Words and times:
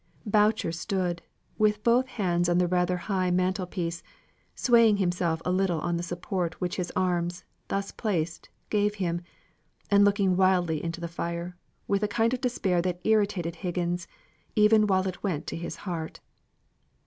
Boucher 0.25 0.71
stood, 0.71 1.21
with 1.59 1.83
both 1.83 2.07
hands 2.07 2.49
on 2.49 2.57
the 2.57 2.67
rather 2.67 2.97
high 2.97 3.29
mantelpiece, 3.29 4.01
swaying 4.55 4.97
himself 4.97 5.43
a 5.45 5.51
little 5.51 5.79
on 5.81 5.95
the 5.97 6.01
support 6.01 6.59
which 6.59 6.77
his 6.77 6.91
arms, 6.95 7.43
thus 7.67 7.91
placed, 7.91 8.49
gave 8.71 8.95
him, 8.95 9.21
and 9.91 10.03
looking 10.03 10.35
wildly 10.35 10.83
into 10.83 10.99
the 10.99 11.07
fire, 11.07 11.55
with 11.87 12.01
a 12.01 12.07
kind 12.07 12.33
of 12.33 12.41
despair 12.41 12.81
that 12.81 12.99
irritated 13.03 13.57
Higgins, 13.57 14.07
even 14.55 14.87
while 14.87 15.07
it 15.07 15.21
went 15.21 15.45
to 15.45 15.55
his 15.55 15.75
heart. 15.85 16.19